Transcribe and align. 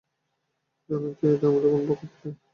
জানই 0.89 1.13
তো 1.19 1.25
এতে 1.27 1.45
আমাদের 1.47 1.69
কোনো 1.73 1.93
হাত 1.93 2.11
নাই। 2.21 2.33